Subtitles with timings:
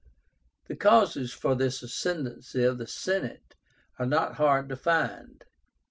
[0.67, 3.53] The causes for this ascendency of the Senate
[3.99, 5.43] are not hard to find.